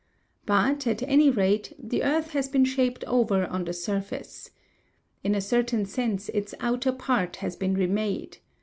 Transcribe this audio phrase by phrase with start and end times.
[0.47, 4.49] But, at any rate, the earth has been shaped over on the surface.
[5.23, 8.39] In a certain sense its outer part has been remade.